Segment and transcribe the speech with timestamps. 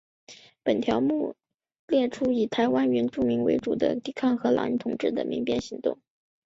[0.63, 1.35] 本条目
[1.85, 5.99] 列出以台湾原住民为主的抵抗荷兰人统治的民变行动。